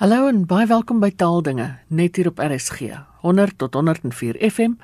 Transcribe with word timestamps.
Hallo 0.00 0.30
en 0.30 0.46
baie 0.48 0.64
welkom 0.64 0.96
by 1.02 1.10
Taaldinge 1.12 1.64
net 1.92 2.16
hier 2.16 2.30
op 2.30 2.38
RSG 2.40 2.86
100 3.20 3.58
tot 3.60 3.74
104 3.76 4.38
FM 4.46 4.78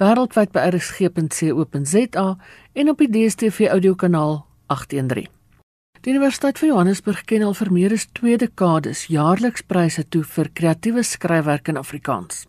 wêreldwyd 0.00 0.54
by 0.54 0.62
rsg.co.za 0.70 2.24
en 2.72 2.88
op 2.88 3.02
die 3.02 3.08
DStv 3.12 3.68
audiokanaal 3.74 4.38
813. 4.72 5.28
Die 6.00 6.14
Universiteit 6.14 6.62
van 6.62 6.70
Johannesburg 6.70 7.20
ken 7.28 7.44
al 7.44 7.52
vir 7.58 7.72
meer 7.76 7.92
as 7.92 8.06
2 8.16 8.38
dekades 8.40 9.02
jaarliks 9.12 9.66
pryse 9.68 10.06
toe 10.08 10.22
vir 10.24 10.48
kreatiewe 10.56 11.04
skryfwerk 11.04 11.68
in 11.68 11.76
Afrikaans. 11.82 12.46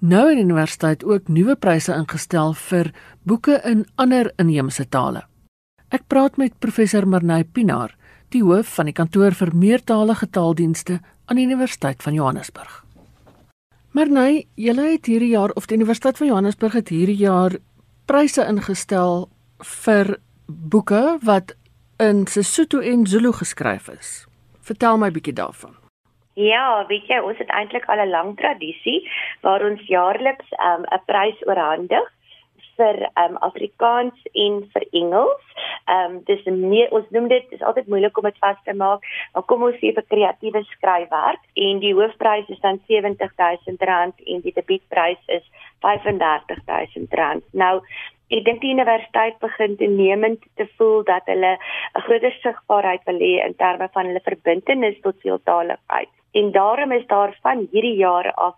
Nou 0.00 0.24
het 0.30 0.40
die 0.40 0.46
universiteit 0.48 1.04
ook 1.04 1.28
nuwe 1.28 1.58
pryse 1.60 1.92
ingestel 1.92 2.56
vir 2.70 2.88
boeke 3.28 3.60
in 3.68 3.84
ander 4.00 4.32
inheemse 4.40 4.88
tale. 4.88 5.26
Ek 5.92 6.08
praat 6.08 6.40
met 6.40 6.56
professor 6.56 7.04
Marnay 7.04 7.44
Pinaar, 7.44 7.92
die 8.34 8.42
hoof 8.44 8.74
van 8.76 8.90
die 8.90 8.96
kantoor 8.96 9.34
vir 9.38 9.52
meertalige 9.54 10.26
taaldienste 10.30 10.98
aan 11.26 11.38
die 11.38 11.46
Universiteit 11.46 12.02
van 12.02 12.16
Johannesburg. 12.16 12.82
Maar 13.94 14.10
nee, 14.10 14.46
julle 14.54 14.88
het 14.90 15.06
hierdie 15.06 15.30
jaar 15.30 15.54
of 15.54 15.66
die 15.70 15.76
Universiteit 15.76 16.18
van 16.18 16.26
Johannesburg 16.26 16.74
het 16.74 16.90
hierdie 16.90 17.20
jaar 17.20 17.54
pryse 18.10 18.42
ingestel 18.42 19.28
vir 19.84 20.16
boeke 20.46 21.18
wat 21.22 21.54
in 22.02 22.26
Sesotho 22.26 22.82
en 22.82 23.06
Zulu 23.06 23.32
geskryf 23.32 23.88
is. 23.88 24.26
Vertel 24.60 24.98
my 24.98 25.10
bietjie 25.14 25.36
daarvan. 25.38 25.76
Ja, 26.34 26.82
weet 26.88 27.06
jy, 27.06 27.20
ons 27.22 27.38
het 27.38 27.50
eintlik 27.54 27.86
al 27.86 28.02
'n 28.02 28.10
lang 28.10 28.36
tradisie 28.36 29.06
waar 29.42 29.62
ons 29.62 29.80
jaarliks 29.86 30.48
ehm, 30.50 30.82
'n 30.82 30.94
um, 30.94 31.04
prys 31.06 31.38
oorhandig 31.46 32.13
vir 32.76 33.00
um, 33.22 33.36
Afrikaans 33.48 34.28
en 34.32 34.62
vir 34.74 34.86
Engels. 34.92 35.44
Ehm 35.84 36.14
um, 36.14 36.20
dis 36.28 36.44
meer 36.46 36.92
ons 36.96 37.10
noem 37.10 37.28
dit 37.28 37.52
is 37.56 37.62
altyd 37.62 37.90
moeilik 37.92 38.18
om 38.18 38.24
dit 38.28 38.40
vas 38.40 38.60
te 38.64 38.74
maak. 38.74 39.04
Maar 39.34 39.46
kom 39.50 39.66
ons 39.68 39.76
sê 39.82 39.92
vir 39.96 40.06
kreatiewe 40.14 40.64
skryfwerk 40.70 41.42
en 41.68 41.84
die 41.84 41.94
hoofprys 41.94 42.48
is 42.48 42.60
dan 42.64 42.80
R70000 42.88 44.24
en 44.26 44.42
die 44.46 44.56
debuutprys 44.56 45.22
is 45.38 45.46
R35000. 45.84 47.48
Nou 47.52 47.80
Ek 48.32 48.40
dink 48.46 48.62
die 48.62 48.72
universiteit 48.72 49.36
begin 49.42 49.76
te 49.76 49.86
neemend 49.86 50.40
te 50.56 50.64
voel 50.78 51.02
dat 51.04 51.26
hulle 51.28 51.52
'n 51.58 52.04
groter 52.06 52.32
sigbaarheid 52.42 53.02
wil 53.06 53.20
hê 53.20 53.34
in 53.46 53.54
terme 53.54 53.88
van 53.92 54.06
hulle 54.06 54.22
verbintenis 54.24 54.96
tot 55.02 55.20
veeltaligheid. 55.20 56.08
En 56.32 56.50
daarom 56.52 56.92
is 56.92 57.06
daar 57.06 57.36
van 57.42 57.68
hierdie 57.70 57.96
jaar 57.96 58.32
af 58.32 58.54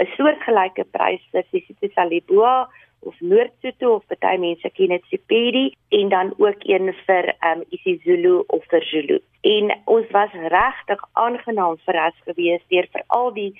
'n 0.00 0.08
soortgelyke 0.16 0.84
prys 0.84 1.22
vir 1.32 1.44
Sisithu 1.50 1.88
Saliboa 1.94 2.68
of 3.00 3.14
Noord-Sotho 3.20 3.94
of 3.94 4.18
baie 4.20 4.38
mense 4.38 4.70
ken 4.76 4.92
dit 4.94 5.04
Sepedi 5.08 5.64
en 5.96 6.08
dan 6.12 6.32
ook 6.36 6.64
een 6.68 6.92
vir 7.06 7.28
um 7.50 7.62
isiZulu 7.76 8.42
of 8.46 8.64
vir 8.72 8.84
Zulu. 8.90 9.18
En 9.40 9.72
ons 9.84 10.10
was 10.10 10.34
regtig 10.54 11.04
aangenaam 11.12 11.78
verras 11.86 12.18
geweest 12.26 12.66
deur 12.68 12.88
vir 12.92 13.04
al 13.06 13.32
die 13.38 13.50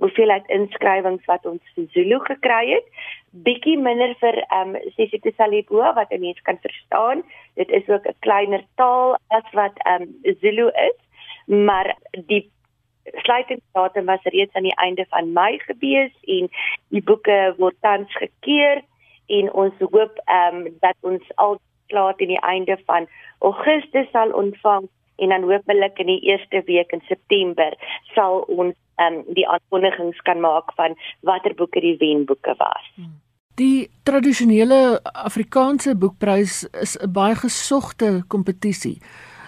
hoeveelheid 0.00 0.48
inskrywings 0.56 1.24
wat 1.28 1.46
ons 1.48 1.74
vir 1.74 1.88
Zulu 1.96 2.20
gekry 2.28 2.62
het. 2.74 2.86
Bietjie 3.46 3.78
minder 3.78 4.14
vir 4.20 4.42
um 4.60 4.76
Sesotho 4.96 5.32
Salibo 5.36 5.80
wat 5.96 6.12
'n 6.12 6.20
mens 6.20 6.40
kan 6.42 6.58
verstaan. 6.60 7.24
Dit 7.56 7.70
is 7.70 7.88
ook 7.88 8.06
'n 8.06 8.20
kleiner 8.20 8.64
taal 8.76 9.16
as 9.28 9.48
wat 9.52 9.76
um 9.86 10.08
Zulu 10.40 10.68
is, 10.68 10.98
maar 11.46 11.96
die 12.26 12.50
sluitingsdatum 13.24 14.04
was 14.04 14.22
reeds 14.22 14.54
aan 14.54 14.68
die 14.68 14.76
einde 14.76 15.06
van 15.08 15.32
Mei 15.32 15.58
gewees 15.58 16.12
en 16.26 16.50
die 16.88 17.02
boeke 17.02 17.54
word 17.58 17.76
tans 17.80 18.12
gekeur 18.12 18.82
en 19.38 19.52
ons 19.52 19.82
hoop 19.92 20.22
ehm 20.26 20.60
um, 20.60 20.64
dat 20.84 20.96
ons 21.00 21.32
al 21.44 21.58
klaar 21.92 22.14
teen 22.16 22.34
die 22.34 22.44
einde 22.46 22.76
van 22.86 23.08
Augustus 23.38 24.10
sal 24.12 24.34
ontvang 24.42 24.88
en 25.20 25.28
dan 25.28 25.48
hopelik 25.48 25.98
in 25.98 26.06
die 26.06 26.20
eerste 26.32 26.62
week 26.66 26.92
in 26.96 27.02
September 27.08 27.74
sal 28.14 28.44
ons 28.48 28.76
ehm 29.00 29.20
um, 29.20 29.24
die 29.38 29.48
aankondigings 29.48 30.20
kan 30.28 30.40
maak 30.40 30.72
van 30.76 30.96
watter 31.20 31.54
boeke 31.54 31.80
die 31.80 31.96
wenboeke 32.02 32.54
was. 32.58 32.86
Hmm. 32.94 33.18
Die 33.60 33.90
tradisionele 34.08 35.00
Afrikaanse 35.02 35.96
boekprys 35.96 36.62
is 36.80 36.96
'n 36.96 37.12
baie 37.12 37.34
gesogte 37.34 38.22
kompetisie. 38.28 38.98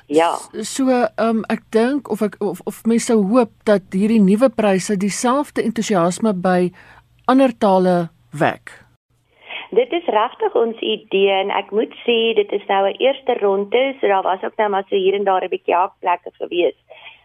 Ja. 0.07 0.39
So 0.61 0.89
ehm 0.91 1.29
um, 1.29 1.45
ek 1.49 1.63
dink 1.71 2.11
of 2.11 2.23
ek 2.23 2.37
of, 2.39 2.61
of 2.65 2.85
mense 2.85 3.07
sou 3.07 3.23
hoop 3.33 3.53
dat 3.65 3.83
hierdie 3.91 4.21
nuwe 4.21 4.49
pryse 4.49 4.97
dieselfde 4.97 5.63
entoesiasme 5.63 6.35
by 6.35 6.73
ander 7.25 7.59
tale 7.59 8.11
wek. 8.31 8.85
Dit 9.73 9.93
is 9.93 10.05
regtig 10.05 10.55
ons 10.55 10.81
idee 10.85 11.33
en 11.33 11.51
ek 11.57 11.71
moet 11.73 11.93
sê 12.05 12.17
dit 12.37 12.51
is 12.53 12.65
nou 12.69 12.83
'n 12.89 12.99
eerste 13.01 13.35
ronde, 13.41 13.95
so 14.01 14.07
daar 14.07 14.23
was 14.23 14.43
ook 14.45 14.57
nou 14.57 14.69
maar 14.69 14.85
so 14.89 14.97
hier 14.97 15.15
en 15.15 15.25
daar 15.25 15.45
'n 15.45 15.49
bietjie 15.49 15.75
hakplekke 15.75 16.31
gewees. 16.41 16.77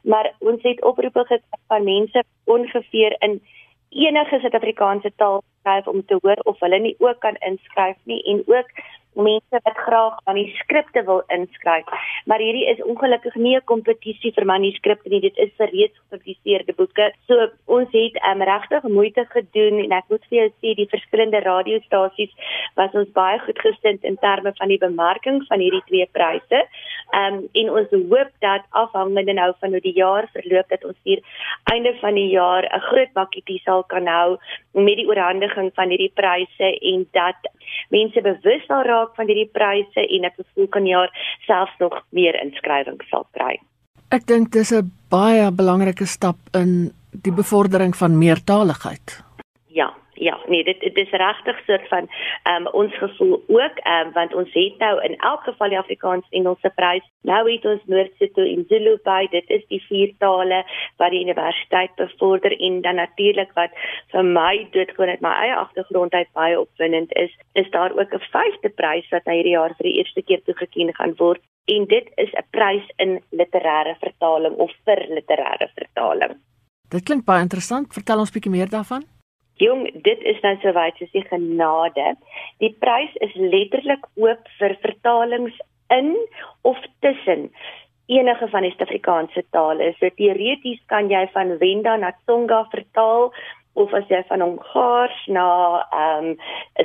Maar 0.03 0.31
ons 0.39 0.61
het 0.63 0.83
oproepe 0.83 1.19
gekry 1.19 1.59
van 1.67 1.83
mense 1.83 2.23
ongeveer 2.45 3.15
in 3.19 3.41
enige 3.89 4.39
Suid-Afrikaanse 4.39 5.11
taal 5.15 5.43
skryf 5.59 5.87
om 5.87 6.05
te 6.05 6.17
hoor 6.21 6.39
of 6.43 6.59
hulle 6.59 6.79
nie 6.79 6.95
ook 6.99 7.19
kan 7.19 7.35
inskryf 7.35 7.97
nie 8.03 8.23
en 8.23 8.43
ook 8.45 8.69
mense 9.23 9.59
wat 9.63 9.77
graag 9.85 10.17
manuskripte 10.25 11.03
wil 11.03 11.23
inskryf. 11.33 11.85
Maar 12.25 12.39
hierdie 12.43 12.67
is 12.71 12.83
ongelukkig 12.83 13.35
nie 13.35 13.55
'n 13.55 13.65
kompetisie 13.65 14.31
vir 14.33 14.45
manuskripte 14.45 15.09
nie, 15.09 15.21
dit 15.21 15.37
is 15.37 15.51
vir 15.57 15.69
reeds 15.71 15.97
gepubliseerde 15.97 16.73
boeke. 16.73 17.11
So 17.27 17.49
ons 17.65 17.91
het 17.91 18.15
um, 18.29 18.41
regtig 18.41 18.83
moeite 18.83 19.25
gedoen 19.29 19.83
en 19.83 19.91
ek 19.91 20.05
moet 20.09 20.25
vir 20.29 20.37
jou 20.39 20.49
sê 20.61 20.75
die 20.75 20.89
verskillende 20.89 21.39
radiostasies 21.39 22.33
was 22.75 22.93
ons 22.93 23.11
baie 23.13 23.39
goed 23.39 23.59
gesind 23.59 24.03
in 24.03 24.17
terme 24.17 24.53
van 24.57 24.67
die 24.67 24.77
bemarking 24.77 25.43
van 25.47 25.59
hierdie 25.59 25.83
twee 25.87 26.07
pryse. 26.11 26.59
Ehm 27.13 27.33
um, 27.33 27.49
en 27.53 27.69
ons 27.69 27.89
hoop 27.91 28.31
dat 28.39 28.63
afhangende 28.69 29.33
nou 29.33 29.53
van 29.59 29.71
hoe 29.71 29.81
die 29.81 29.97
jaar 29.97 30.29
verloop 30.33 30.69
dat 30.69 30.83
ons 30.83 30.97
hier 31.03 31.21
einde 31.73 31.93
van 32.01 32.13
die 32.13 32.29
jaar 32.29 32.63
'n 32.63 32.79
groot 32.79 33.13
bakkie 33.13 33.61
sal 33.63 33.83
kan 33.83 34.07
hou 34.07 34.37
met 34.73 34.97
die 34.97 35.07
oorhandiging 35.07 35.71
van 35.73 35.89
hierdie 35.89 36.11
pryse 36.13 36.67
en 36.91 37.07
dat 37.11 37.39
mense 37.89 38.21
bewus 38.21 38.65
sal 38.65 38.83
raak 38.83 39.06
van 39.15 39.27
hierdie 39.27 39.49
pryse 39.53 40.03
en 40.07 40.21
dat 40.21 40.37
ons 40.37 40.53
volgende 40.55 40.89
jaar 40.89 41.11
selfs 41.45 41.79
nog 41.79 42.01
meer 42.09 42.35
inskrywings 42.41 43.09
sal 43.09 43.27
kry. 43.31 43.59
Ek 44.11 44.27
dink 44.27 44.51
dis 44.51 44.71
'n 44.71 44.91
baie 45.09 45.51
belangrike 45.51 46.05
stap 46.05 46.37
in 46.53 46.91
die 47.11 47.31
bevordering 47.31 47.95
van 47.95 48.17
meertaligheid. 48.17 49.23
Ja, 50.19 50.39
nee, 50.47 50.63
dit 50.63 50.79
dit 50.79 50.97
is 50.97 51.09
regtig 51.09 51.57
soort 51.65 51.87
van 51.87 52.09
ehm 52.43 52.65
um, 52.65 52.67
ons 52.73 52.97
gevoel 52.97 53.43
ook 53.47 53.77
ehm 53.77 54.07
um, 54.07 54.13
want 54.13 54.33
ons 54.33 54.53
het 54.53 54.77
nou 54.77 55.03
in 55.03 55.15
elk 55.15 55.43
geval 55.43 55.69
die 55.69 55.77
Afrikaans 55.77 56.25
Engelse 56.29 56.71
prys. 56.75 57.05
Nou 57.21 57.51
het 57.51 57.65
ons 57.65 57.81
Noord-Sotho 57.85 58.41
en 58.41 58.65
Zulu 58.67 58.97
by. 59.03 59.27
Dit 59.31 59.49
is 59.49 59.65
die 59.67 59.81
vier 59.89 60.13
tale 60.17 60.63
wat 60.97 61.11
die 61.11 61.21
universiteit 61.21 61.95
bevorder 61.95 62.57
en 62.59 62.81
dan 62.81 62.95
natuurlik 62.95 63.51
wat 63.53 63.75
vir 64.11 64.23
my 64.23 64.67
doodgewoon 64.71 65.09
uit 65.09 65.21
my 65.21 65.33
eie 65.43 65.55
agtergrond 65.55 66.13
uit 66.13 66.33
baie 66.33 66.59
opwindend 66.59 67.13
is, 67.13 67.37
is 67.53 67.69
daar 67.69 67.91
ook 67.91 68.13
'n 68.13 68.27
vyfde 68.31 68.69
prys 68.69 69.09
wat 69.09 69.25
hierdie 69.25 69.57
jaar 69.57 69.75
vir 69.77 69.89
die 69.89 69.97
eerste 69.97 70.21
keer 70.21 70.41
toegekend 70.43 70.95
gaan 70.95 71.13
word 71.17 71.41
en 71.65 71.85
dit 71.85 72.07
is 72.15 72.31
'n 72.33 72.47
prys 72.49 72.87
in 72.95 73.21
literêre 73.29 73.95
vertaling 73.99 74.55
of 74.55 74.71
vir 74.85 74.99
literêre 75.17 75.67
vertaling. 75.75 76.33
Dit 76.89 77.03
klink 77.03 77.25
baie 77.25 77.41
interessant. 77.41 77.93
Vertel 77.93 78.19
ons 78.19 78.31
bietjie 78.31 78.51
meer 78.51 78.69
daarvan. 78.69 79.03
Jong, 79.57 79.87
dit 80.05 80.21
is 80.21 80.39
nou 80.45 80.53
so 80.61 80.73
wyd 80.77 80.99
soos 80.99 81.13
die 81.15 81.25
genade. 81.29 82.13
Die 82.61 82.73
prys 82.83 83.13
is 83.25 83.33
letterlik 83.35 84.05
oop 84.21 84.49
vir 84.59 84.77
vertalings 84.83 85.57
in 85.93 86.13
of 86.67 86.77
tussen 87.05 87.49
enige 88.07 88.47
van 88.47 88.63
die 88.63 88.71
Suid-Afrikaanse 88.71 89.43
tale. 89.51 89.91
So 89.99 90.09
teoreties 90.15 90.79
kan 90.91 91.09
jy 91.11 91.25
van 91.33 91.57
Wenda 91.61 91.97
na 91.97 92.13
Tsonga 92.23 92.63
vertaal 92.71 93.31
of 93.77 93.93
as 93.93 94.07
jy 94.09 94.23
van 94.29 94.41
Hongaars 94.41 95.17
na 95.33 95.47
ehm 95.93 96.29
um, 96.31 96.37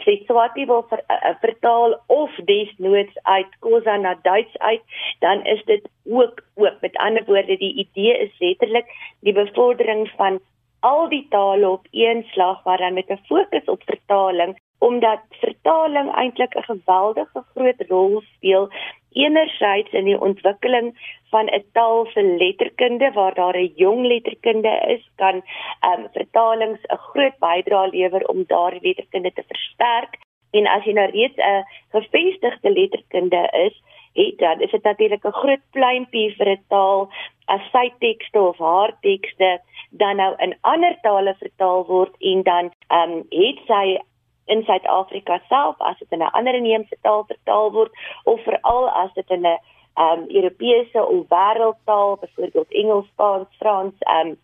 Seswati 0.04 0.66
wil 0.68 0.82
ver, 0.90 1.00
uh, 1.12 1.32
vertaal 1.40 1.96
of 2.12 2.34
desnoods 2.48 3.16
uit 3.22 3.54
Khoza 3.64 3.96
na 3.96 4.14
Duits 4.26 4.58
uit, 4.58 4.82
dan 5.24 5.44
is 5.54 5.62
dit 5.70 5.88
ook 6.04 6.42
oop. 6.54 6.80
Met 6.80 6.96
ander 6.96 7.24
woorde, 7.28 7.56
die 7.56 7.74
idee 7.86 8.18
is 8.26 8.34
letterlik 8.40 8.92
die 9.20 9.32
bevordering 9.32 10.08
van 10.16 10.40
al 10.82 11.08
die 11.08 11.26
tale 11.30 11.68
op 11.68 11.86
een 11.90 12.24
slag 12.32 12.64
maar 12.64 12.78
dan 12.78 12.94
met 12.94 13.08
'n 13.08 13.24
fokus 13.28 13.64
op 13.64 13.82
vertaling 13.84 14.58
omdat 14.78 15.20
vertaling 15.30 16.14
eintlik 16.14 16.54
'n 16.54 16.70
geweldige 16.72 17.44
groot 17.54 17.80
rol 17.88 18.22
speel 18.34 18.70
enerzijds 19.12 19.92
in 19.92 20.04
die 20.04 20.20
ontwikkeling 20.20 20.86
van 21.30 21.46
'n 21.46 21.64
taal 21.72 22.06
se 22.06 22.22
letterkunde 22.22 23.12
waar 23.12 23.34
daar 23.34 23.56
'n 23.56 23.72
jong 23.74 24.06
letterkunde 24.06 24.74
is 24.94 25.10
kan 25.16 25.36
um, 25.90 26.08
vertalings 26.12 26.80
'n 26.82 26.96
groot 26.96 27.38
bydrae 27.38 27.90
lewer 27.90 28.28
om 28.28 28.44
daardie 28.46 28.82
letterkunde 28.82 29.32
te 29.32 29.44
versterk. 29.46 30.12
En 30.50 30.66
as 30.66 30.84
jy 30.84 30.92
nou 30.92 31.10
reeds 31.10 31.36
'n 31.36 31.64
gevestigde 31.90 32.70
letterkunde 32.70 33.42
is 33.66 33.82
het 34.12 34.38
dan 34.38 34.60
is 34.60 34.70
dit 34.70 34.82
natuurlik 34.82 35.24
'n 35.24 35.40
groot 35.42 35.64
pleintjie 35.70 36.34
vir 36.36 36.48
'n 36.48 36.64
taal 36.68 37.08
as 37.46 37.70
sy 37.72 37.92
tekste 37.98 38.40
of 38.40 38.58
haar 38.58 38.96
tekste 39.00 39.60
dan 39.90 40.16
nou 40.16 40.34
in 40.38 40.56
ander 40.60 40.96
tale 41.02 41.34
vertaal 41.38 41.86
word 41.86 42.14
en 42.18 42.42
dan 42.42 42.72
ehm 42.88 43.10
um, 43.10 43.26
het 43.30 43.58
sy 43.66 43.98
in 44.46 44.62
Suid-Afrika 44.64 45.40
self 45.48 45.76
as 45.78 45.98
dit 45.98 46.12
in 46.12 46.22
'n 46.22 46.34
ander 46.38 46.54
inheemse 46.54 46.96
taal 47.00 47.24
vertaal 47.24 47.72
word 47.72 47.92
of 48.24 48.40
veral 48.42 48.88
as 48.88 49.12
dit 49.14 49.30
in 49.30 49.46
'n 49.46 49.58
ehm 49.94 50.18
um, 50.18 50.24
Europese 50.28 51.06
of 51.06 51.26
wêreldtaal 51.28 52.16
byvoorbeeld 52.20 52.72
Engels, 52.72 53.06
Spaans, 53.06 53.48
Frans 53.58 53.94
ehm 53.98 54.26
um, 54.26 54.36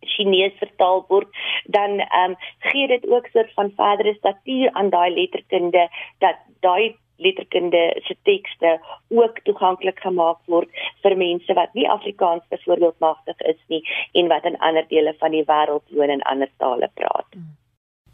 Chinees 0.00 0.52
vertaal 0.58 1.04
word, 1.08 1.28
dan 1.64 1.98
ehm 1.98 2.30
um, 2.30 2.36
gee 2.58 2.86
dit 2.86 3.08
ook 3.08 3.26
soort 3.26 3.52
van 3.52 3.72
verdere 3.76 4.14
statuur 4.14 4.72
aan 4.72 4.90
daai 4.90 5.14
letterkunde 5.14 5.88
dat 6.18 6.36
daai 6.60 6.96
letterkunde 7.16 8.00
se 8.04 8.16
tekste 8.22 8.78
ook 9.08 9.38
toeganklik 9.44 10.00
gemaak 10.00 10.38
word 10.46 10.68
vir 11.02 11.16
mense 11.16 11.54
wat 11.54 11.74
nie 11.74 11.88
Afrikaans 11.90 12.42
byvoorbeeld 12.48 12.98
magtig 12.98 13.40
is 13.40 13.60
nie 13.68 13.82
en 14.12 14.28
wat 14.28 14.44
in 14.44 14.58
ander 14.58 14.86
dele 14.88 15.14
van 15.18 15.30
die 15.30 15.44
wêreld 15.44 15.84
woon 15.90 16.10
en 16.10 16.22
ander 16.22 16.50
tale 16.58 16.90
praat. 16.94 17.38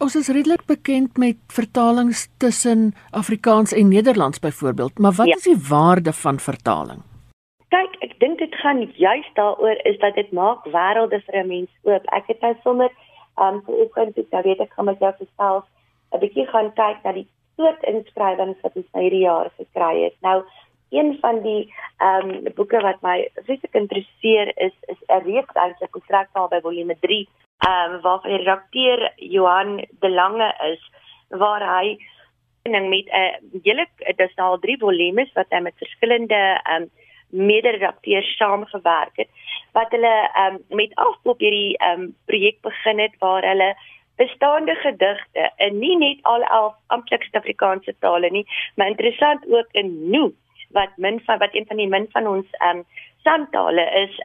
Ons 0.01 0.15
is 0.17 0.31
redelik 0.33 0.65
bekend 0.65 1.17
met 1.17 1.37
vertalings 1.53 2.27
tussen 2.37 2.93
Afrikaans 3.11 3.73
en 3.73 3.87
Nederlands 3.87 4.39
byvoorbeeld, 4.39 4.99
maar 4.99 5.13
wat 5.13 5.27
ja. 5.27 5.35
is 5.35 5.43
die 5.43 5.59
waarde 5.69 6.13
van 6.13 6.39
vertaling? 6.39 7.03
Kyk, 7.69 7.93
ek 7.99 8.17
dink 8.19 8.39
dit 8.41 8.55
gaan 8.63 8.81
juis 8.97 9.27
daaroor 9.37 9.77
is 9.85 9.99
dat 10.01 10.17
dit 10.17 10.31
maak 10.31 10.65
wêrelde 10.65 11.21
vir 11.25 11.43
'n 11.43 11.47
mens 11.47 11.69
oop. 11.83 12.05
Ek 12.17 12.27
het 12.27 12.41
nou 12.41 12.55
sommer 12.63 12.89
um 13.37 13.61
vir 13.65 13.75
oggend 13.85 14.17
ek 14.17 14.31
nou 14.31 14.43
weet 14.43 14.59
ek 14.59 14.73
gaan 14.75 14.85
met 14.85 14.99
jou 14.99 15.13
gesels 15.19 15.65
'n 16.11 16.19
bietjie 16.19 16.47
gaan 16.47 16.73
kyk 16.73 17.03
na 17.03 17.11
die 17.11 17.27
soort 17.61 17.83
inskrywings 17.93 18.61
wat 18.65 18.75
ons 18.75 18.89
nou 18.93 19.03
hierdie 19.05 19.25
jaar 19.25 19.51
gekry 19.57 20.03
het. 20.03 20.17
Nou 20.25 20.41
een 20.91 21.17
van 21.21 21.41
die 21.41 21.73
ehm 21.97 22.29
um, 22.29 22.53
boeke 22.55 22.79
wat 22.83 23.01
my 23.01 23.17
vreeslik 23.45 23.75
interesseer 23.79 24.51
is 24.57 24.73
is 24.93 25.01
'n 25.07 25.23
reeks 25.25 25.55
eintlik 25.55 25.91
kontrek 25.91 26.27
daar 26.33 26.49
by 26.49 26.59
volume 26.61 26.95
3 26.99 27.27
ehm 27.67 27.93
um, 27.93 28.01
waarvan 28.01 28.31
die 28.31 28.39
redakteur 28.43 29.11
Johan 29.15 29.85
De 29.99 30.09
Lange 30.09 30.49
is 30.71 30.81
waar 31.29 31.63
hy 31.77 31.97
en 32.63 32.89
met 32.89 33.05
'n 33.05 33.15
uh, 33.21 33.61
hele 33.63 33.85
dit 33.97 34.19
is 34.19 34.35
nou 34.35 34.49
al 34.49 34.59
3 34.59 34.77
volumes 34.79 35.31
wat 35.33 35.49
hy 35.49 35.59
met 35.59 35.77
verskillende 35.77 36.41
ehm 36.63 36.81
um, 36.81 36.89
mede-redakteurs 37.31 38.37
saamgewerk 38.37 39.15
het 39.15 39.29
wat 39.71 39.91
hulle 39.91 40.15
ehm 40.33 40.55
um, 40.55 40.63
met 40.67 40.95
afkoop 40.95 41.39
hierdie 41.39 41.77
ehm 41.77 42.01
um, 42.01 42.15
projek 42.25 42.61
begin 42.61 42.99
het 42.99 43.15
waar 43.19 43.43
hulle 43.43 43.75
bestaande 44.21 44.75
gedigte 44.83 45.49
in 45.65 45.79
nie 45.79 45.97
net 45.97 46.19
al 46.33 46.43
11 46.43 46.75
amptelike 46.95 47.27
Suid-Afrikaanse 47.29 47.95
tale 48.05 48.29
nie, 48.29 48.45
maar 48.75 48.93
interessant 48.93 49.47
ook 49.49 49.77
in 49.83 49.91
Nou 50.09 50.29
wat 50.75 50.97
min 50.97 51.19
van 51.25 51.37
wat 51.37 51.55
een 51.55 51.65
van 51.67 51.77
die 51.77 51.87
min 51.87 52.07
van 52.11 52.27
ons 52.27 52.59
ehm 52.59 52.83
um, 52.83 52.85
sandtale 53.23 53.85
is 54.03 54.21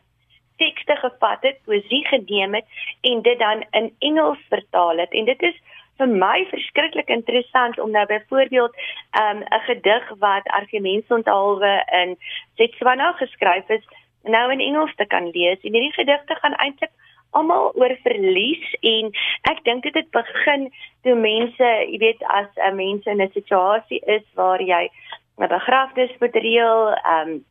tekste 0.56 0.96
gevat 0.96 1.42
het, 1.44 1.58
poesie 1.64 2.04
geneem 2.06 2.54
het 2.54 2.64
en 3.00 3.22
dit 3.22 3.38
dan 3.38 3.64
in 3.70 3.90
Engels 3.98 4.38
vertaal 4.48 4.96
het. 4.98 5.12
En 5.12 5.24
dit 5.24 5.42
is 5.42 5.58
vir 6.00 6.08
my 6.08 6.46
verskriklik 6.50 7.08
interessant 7.12 7.78
om 7.80 7.90
nou 7.90 8.06
byvoorbeeld 8.06 8.74
ehm, 8.76 9.38
'n 9.38 9.54
um, 9.54 9.60
gedig 9.68 10.08
wat 10.18 10.48
argumentsonthaalwe 10.60 11.74
in 12.02 12.16
Setswana 12.56 13.12
geskryf 13.12 13.68
is 13.68 13.84
nou 14.22 14.52
in 14.52 14.60
Engels 14.60 14.94
te 14.94 15.06
kan 15.06 15.30
lees. 15.30 15.60
En 15.60 15.72
hierdie 15.72 15.92
gedigte 15.92 16.34
gaan 16.34 16.54
eintlik 16.54 16.90
almal 17.30 17.72
oor 17.74 17.96
verlies 18.02 18.74
en 18.80 19.10
ek 19.50 19.64
dink 19.64 19.82
dit 19.82 19.94
het 19.94 20.10
begin 20.10 20.70
toe 21.02 21.14
mense, 21.14 21.72
jy 21.90 21.98
weet, 21.98 22.22
as 22.22 22.48
'n 22.56 22.70
uh, 22.70 22.74
mens 22.74 23.06
in 23.06 23.22
'n 23.22 23.30
situasie 23.32 24.00
is 24.06 24.24
waar 24.34 24.62
jy 24.62 24.88
'n 25.38 25.48
begrafnis 25.48 26.14
moet 26.20 26.34
reël, 26.34 26.94
ehm 26.94 27.28
um, 27.28 27.44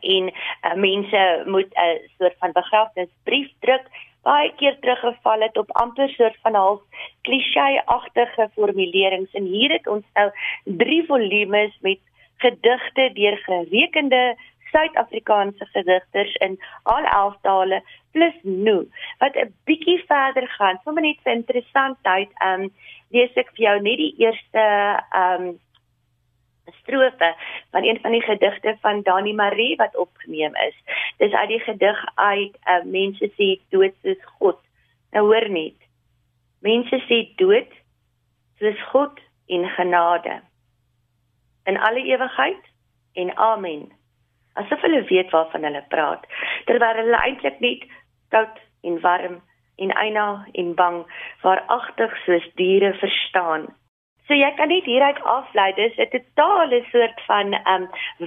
en 0.00 0.32
uh, 0.32 0.74
mense 0.74 1.42
moet 1.46 1.70
'n 1.74 1.80
uh, 1.80 2.08
soort 2.18 2.36
van 2.38 2.52
begrafnisbrief 2.52 3.50
druk. 3.60 3.86
Baie 4.22 4.52
keer 4.56 4.78
teruggeval 4.80 5.40
het 5.40 5.56
op 5.56 5.70
amper 5.72 6.08
soort 6.08 6.36
van 6.42 6.54
half 6.54 6.80
klisjé-agtige 7.22 8.48
formulerings. 8.54 9.32
En 9.32 9.44
hier 9.44 9.70
het 9.70 9.86
ons 9.86 10.04
nou 10.14 10.30
drie 10.64 11.04
volumes 11.06 11.78
met 11.80 11.98
gedigte 12.36 13.10
deur 13.12 13.36
gerekende 13.36 14.36
Suid-Afrikaanse 14.74 15.66
gedigters 15.72 16.34
in 16.46 16.56
al 16.82 17.04
11 17.04 17.36
tale 17.46 17.82
plus 18.12 18.34
nou 18.42 18.80
wat 19.22 19.36
'n 19.36 19.54
bietjie 19.64 19.98
verder 20.06 20.48
gaan. 20.48 20.80
Sommige 20.84 21.06
net 21.06 21.20
vir 21.22 21.32
interessantheid, 21.32 22.30
ehm 22.38 22.62
um, 22.62 22.72
lees 23.10 23.36
ek 23.36 23.50
vir 23.54 23.64
jou 23.68 23.76
net 23.80 23.98
die 23.98 24.14
eerste 24.18 24.64
ehm 25.10 25.42
um, 25.42 25.60
strofe 26.80 27.36
van 27.70 27.84
een 27.84 27.98
van 28.00 28.10
die 28.10 28.22
gedigte 28.22 28.76
van 28.80 29.02
Dani 29.02 29.32
Marie 29.32 29.76
wat 29.76 29.96
opgeneem 29.96 30.54
is. 30.54 30.76
Dis 31.16 31.32
uit 31.32 31.48
die 31.48 31.60
gedig 31.60 32.04
uit 32.14 32.54
uh, 32.64 32.84
Mense 32.84 33.30
sê 33.36 33.60
dood 33.68 33.94
soos 34.02 34.24
God. 34.38 34.60
Nou 35.12 35.26
hoor 35.26 35.48
net. 35.48 35.76
Mense 36.60 37.00
sê 37.08 37.34
dood 37.36 37.70
soos 38.58 38.80
God 38.92 39.20
en 39.46 39.68
genade 39.68 40.40
in 41.64 41.78
alle 41.78 42.02
ewigheid 42.04 42.64
en 43.12 43.36
amen 43.36 43.92
asof 44.62 44.80
hulle 44.86 45.02
weet 45.10 45.30
waarvan 45.30 45.66
hulle 45.68 45.84
praat 45.94 46.26
terwyl 46.70 47.00
hulle 47.02 47.22
eintlik 47.26 47.60
net 47.60 47.86
koud 48.34 48.60
en 48.88 49.00
warm 49.06 49.40
en 49.76 49.90
eina 49.90 50.26
en 50.52 50.74
bang 50.74 51.00
waaragtig 51.42 52.12
soos 52.24 52.46
diere 52.60 52.92
verstaan. 53.00 53.66
So 54.24 54.32
jy 54.32 54.48
kan 54.56 54.70
net 54.72 54.86
hieruit 54.88 55.18
aflei 55.28 55.66
dis 55.76 55.98
'n 56.00 56.08
totale 56.12 56.80
soort 56.92 57.18
van 57.28 57.54
um 57.72 57.84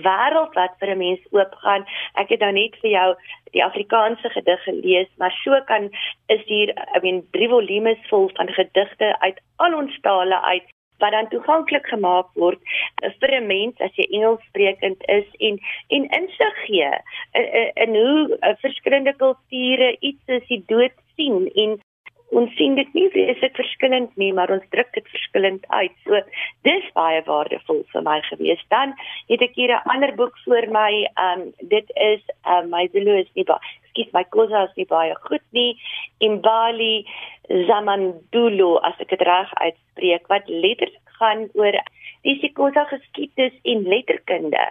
wêreld 0.08 0.54
wat 0.60 0.76
vir 0.80 0.92
'n 0.94 0.98
mens 0.98 1.24
oopgaan. 1.32 1.86
Ek 2.22 2.30
het 2.30 2.40
nou 2.40 2.52
net 2.52 2.76
vir 2.82 2.92
jou 2.92 3.10
die 3.52 3.64
Afrikaanse 3.64 4.30
gedig 4.30 4.64
gelees 4.64 5.10
maar 5.18 5.34
so 5.44 5.62
kan 5.66 5.90
is 6.28 6.44
hier 6.46 6.70
i 6.96 7.00
mean 7.02 7.24
drie 7.32 7.50
volumes 7.50 8.02
vol 8.10 8.30
van 8.36 8.50
gedigte 8.60 9.16
uit 9.20 9.40
al 9.56 9.74
ons 9.74 10.00
tale 10.02 10.42
uit 10.42 10.68
wat 10.98 11.12
dan 11.12 11.30
toeganklik 11.30 11.88
gemaak 11.88 12.30
word 12.34 12.60
eh, 13.04 13.12
vir 13.20 13.32
'n 13.40 13.48
mens 13.48 13.82
as 13.82 13.96
jy 13.96 14.08
Engels 14.12 14.44
sprekend 14.50 15.04
is 15.08 15.28
en 15.40 15.60
en 15.90 16.10
insig 16.20 16.56
gee 16.66 16.92
in, 17.34 17.48
in, 17.60 17.72
in 17.76 17.96
hoe 17.96 18.38
uh, 18.42 18.56
verskillende 18.62 19.14
kulture 19.16 19.96
iets 20.00 20.24
soos 20.26 20.48
die 20.48 20.64
dood 20.68 20.96
sien 21.16 21.50
en 21.56 21.80
ons 22.36 22.52
sien 22.60 22.76
dit 22.76 22.94
nie 22.94 23.08
is 23.24 23.40
dit 23.40 23.56
verskillend 23.56 24.12
nie 24.18 24.34
maar 24.36 24.52
ons 24.52 24.66
druk 24.76 24.90
dit 24.94 25.08
verskillend 25.14 25.66
uit. 25.70 25.94
So 26.04 26.20
dis 26.68 26.88
baie 26.94 27.22
waardevol 27.28 27.84
vir 27.94 28.04
my 28.04 28.20
gewees 28.30 28.64
dan 28.74 28.94
het 29.32 29.42
ek 29.42 29.56
hier 29.56 29.72
'n 29.72 29.90
ander 29.94 30.16
boek 30.16 30.36
voor 30.46 30.68
my 30.72 31.08
um 31.16 31.54
dit 31.62 31.92
is 31.96 32.22
um, 32.46 32.70
my 32.70 32.88
Zulu 32.92 33.20
is 33.20 33.32
nie 33.36 33.46
baie 33.46 33.60
skiet 33.90 34.14
my 34.14 34.24
kosa 34.24 34.64
is 34.64 34.76
nie 34.78 34.86
baie 34.86 35.16
goed 35.26 35.46
nie. 35.52 35.78
In 36.20 36.42
Bali 36.42 37.06
Zamandulo 37.48 38.78
as 38.78 39.00
ek 39.00 39.10
dit 39.10 39.22
reg 39.22 39.54
uitspreek 39.56 40.28
wat 40.28 40.48
letterlik 40.48 41.16
gaan 41.20 41.48
oor 41.54 41.74
die 42.28 42.38
Sikosa 42.42 42.84
geskiedenis 42.92 43.56
en 43.64 43.88
letterkunde. 43.88 44.66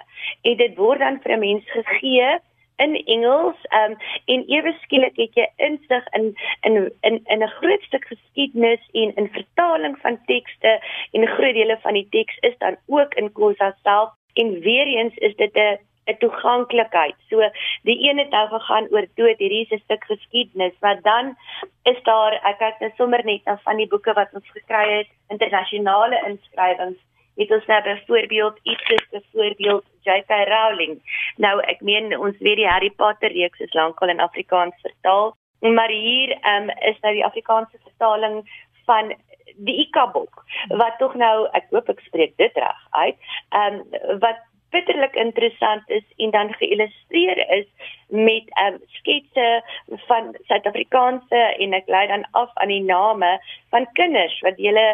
En 0.45 0.57
dit 0.57 0.77
word 0.77 1.01
dan 1.01 1.21
vir 1.25 1.33
'n 1.37 1.41
mens 1.41 1.65
gegee 1.71 2.39
in 2.77 2.95
Engels 3.05 3.57
um, 3.73 3.97
en 4.25 4.45
ewe 4.49 4.73
skielik 4.83 5.17
het 5.17 5.35
jy 5.35 5.47
insig 5.57 6.07
in 6.19 6.35
in 6.69 6.93
in 7.01 7.21
in 7.25 7.43
'n 7.43 7.55
groot 7.59 7.83
stuk 7.83 8.05
geskiedenis 8.05 8.83
en 8.93 9.15
in 9.15 9.29
vertaling 9.33 9.99
van 9.99 10.19
tekste 10.27 10.81
en 11.13 11.21
'n 11.21 11.35
groot 11.37 11.55
dele 11.55 11.79
van 11.81 11.95
die 11.95 12.09
teks 12.11 12.39
is 12.39 12.59
dan 12.59 12.77
ook 12.87 13.15
in 13.15 13.33
Khoza 13.33 13.77
self 13.83 14.11
en 14.35 14.61
weer 14.61 14.87
eens 14.87 15.17
is 15.17 15.37
dit 15.37 15.55
'n 15.55 15.79
'n 16.07 16.19
toeganklikheid. 16.19 17.15
So 17.29 17.51
die 17.83 17.99
een 18.09 18.19
het 18.19 18.31
nou 18.31 18.49
gegaan 18.49 18.87
oor 18.91 19.07
dood, 19.15 19.39
hierdie 19.39 19.67
is 19.67 19.71
'n 19.71 19.85
stuk 19.85 20.05
geskiedenis, 20.05 20.73
maar 20.81 21.03
dan 21.03 21.37
is 21.83 22.03
daar 22.03 22.33
ek 22.33 22.59
kyk 22.59 22.79
net 22.81 22.95
sommer 22.97 23.25
net 23.25 23.45
na 23.45 23.59
van 23.65 23.77
die 23.77 23.89
boeke 23.89 24.13
wat 24.13 24.35
ons 24.35 24.51
gekry 24.51 24.97
het, 24.99 25.09
internasionale 25.29 26.23
inskrywings 26.27 27.01
het 27.37 27.51
ons 27.51 27.67
nou 27.67 27.83
byvoorbeeld 27.83 28.59
iets 28.63 28.87
soos 28.87 29.09
byvoorbeeld 29.11 29.85
J.K. 30.07 30.31
Rowling. 30.49 31.01
Nou 31.37 31.61
ek 31.61 31.81
meen 31.81 32.19
ons 32.19 32.39
weet 32.39 32.61
die 32.63 32.69
Harry 32.69 32.91
Potter 32.91 33.33
reeks 33.33 33.61
is 33.61 33.73
lankal 33.73 34.09
in 34.09 34.21
Afrikaans 34.21 34.77
vertaal, 34.83 35.37
maar 35.61 35.91
hier 35.91 36.37
um, 36.55 36.71
is 36.91 36.99
nou 37.01 37.13
die 37.15 37.25
Afrikaanse 37.25 37.79
vertaling 37.83 38.43
van 38.85 39.15
die 39.57 39.77
Ikabok 39.87 40.45
wat 40.69 40.99
tog 40.99 41.15
nou 41.15 41.47
ek 41.57 41.69
hoop 41.71 41.89
ek 41.93 42.03
spreek 42.09 42.37
dit 42.41 42.61
reg 42.61 42.83
uit. 42.91 43.17
Ehm 43.51 43.81
um, 43.81 44.21
wat 44.21 44.43
bitterlik 44.71 45.15
interessant 45.15 45.91
is 45.91 46.05
en 46.17 46.31
dan 46.31 46.53
geïllustreer 46.55 47.39
is 47.59 47.67
met 48.09 48.51
um, 48.65 48.79
sketse 48.99 49.63
van 50.07 50.35
Suid-Afrikaanse 50.49 51.43
en 51.59 51.73
ek 51.73 51.89
lei 51.93 52.07
dan 52.07 52.27
af 52.31 52.51
aan 52.55 52.73
die 52.73 52.83
name 52.83 53.31
van 53.75 53.89
kinders 53.93 54.41
wat 54.47 54.59
hulle 54.63 54.89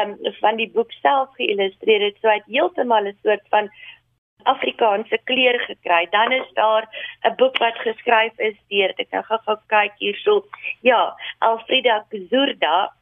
um, 0.00 0.16
van 0.40 0.56
die 0.60 0.70
boek 0.74 0.92
self 1.00 1.28
geïllustreer 1.40 2.08
het 2.08 2.18
so 2.20 2.28
uit 2.28 2.50
heeltemal 2.50 3.08
'n 3.08 3.18
soort 3.22 3.46
van 3.54 3.70
Afrikaanse 4.48 5.18
kleur 5.24 5.58
gekry. 5.60 6.06
Dan 6.10 6.32
is 6.32 6.52
daar 6.54 6.88
'n 7.22 7.34
boek 7.36 7.58
wat 7.58 7.78
geskryf 7.78 8.38
is 8.38 8.56
deur 8.68 8.92
ek 8.96 9.10
nou 9.10 9.22
gou-gou 9.22 9.56
kyk 9.66 9.94
hierso. 9.98 10.44
Ja, 10.80 11.14
Alfreda 11.38 12.04
Kuzurda 12.08 12.92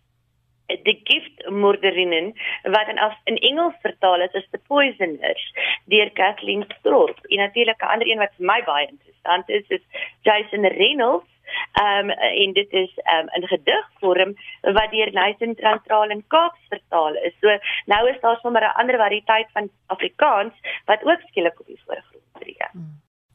the 0.66 1.00
gift 1.04 1.50
moorderinnen 1.50 2.34
wat 2.62 2.88
in, 2.88 2.98
in 3.24 3.36
Engels 3.36 3.74
vertaal 3.82 4.20
is 4.20 4.34
as 4.34 4.46
the 4.50 4.60
poisoners 4.66 5.52
deur 5.84 6.10
Kathleen 6.10 6.64
Strop. 6.78 7.18
En 7.26 7.36
natuurlik 7.36 7.82
'n 7.82 7.92
ander 7.92 8.10
een 8.10 8.18
wat 8.18 8.34
vir 8.36 8.46
my 8.46 8.62
baie 8.64 8.86
interessant 8.86 9.48
is 9.48 9.64
is 9.68 9.84
Jason 10.22 10.66
Reynolds. 10.66 11.30
Ehm 11.72 11.98
um, 11.98 12.10
en 12.10 12.52
dit 12.52 12.72
is 12.72 12.92
ehm 12.96 13.28
um, 13.34 13.42
'n 13.42 13.46
gedigvorm 13.46 14.34
wat 14.60 14.90
deur 14.90 15.12
Nathan 15.12 15.54
Transtraal 15.54 16.10
in 16.10 16.24
Kaaps 16.26 16.60
vertaal 16.68 17.14
is. 17.14 17.34
So 17.40 17.58
nou 17.84 18.08
is 18.08 18.20
daar 18.20 18.38
sommer 18.42 18.62
'n 18.62 18.78
ander 18.80 18.96
variëteit 18.96 19.48
van 19.52 19.70
Afrikaans 19.86 20.52
wat 20.84 21.04
ook 21.04 21.20
skielik 21.26 21.60
op 21.60 21.66
die 21.66 21.80
voorgrond 21.84 22.24
tree. 22.38 22.56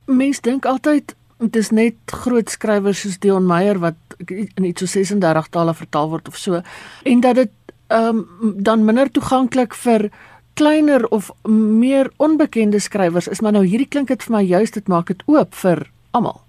Mense 0.05 0.41
dink 0.41 0.65
altyd 0.65 1.15
Dit 1.41 1.55
is 1.57 1.71
net 1.73 1.95
groot 2.23 2.49
skrywers 2.49 3.01
soos 3.01 3.17
Dion 3.19 3.47
Meyer 3.49 3.79
wat 3.81 3.97
in 4.29 4.67
iets 4.67 4.83
so 4.83 4.89
36 4.91 5.49
tale 5.49 5.73
vertaal 5.73 6.11
word 6.11 6.27
of 6.29 6.37
so 6.37 6.61
en 7.03 7.23
dat 7.25 7.35
dit 7.35 7.55
ehm 7.89 8.21
um, 8.21 8.53
dan 8.63 8.85
minder 8.85 9.09
toeganklik 9.11 9.73
vir 9.85 10.09
kleiner 10.55 11.07
of 11.09 11.31
meer 11.49 12.11
onbekende 12.17 12.79
skrywers 12.79 13.27
is 13.27 13.41
maar 13.41 13.57
nou 13.57 13.65
hierdie 13.65 13.89
klink 13.89 14.13
dit 14.13 14.23
vir 14.23 14.35
my 14.37 14.43
juist 14.45 14.77
dit 14.77 14.87
maak 14.87 15.09
dit 15.09 15.23
oop 15.27 15.57
vir 15.63 15.89
almal 16.11 16.41